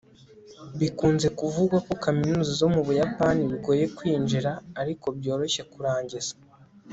bikunze 0.79 1.27
kuvugwa 1.39 1.77
ko 1.85 1.93
kaminuza 2.03 2.51
zo 2.59 2.67
mubuyapani 2.73 3.41
bigoye 3.51 3.83
kwinjira, 3.97 4.51
ariko 4.81 5.05
byoroshye 5.17 5.61
kurangiza 5.71 6.33